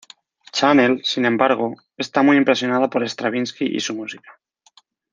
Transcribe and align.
Chanel, 0.51 1.01
sin 1.05 1.25
embargo, 1.25 1.75
está 1.95 2.23
muy 2.23 2.35
impresionada 2.35 2.89
por 2.89 3.03
Stravinski 3.07 3.65
y 3.67 3.79
su 3.81 3.93
música. 3.93 4.39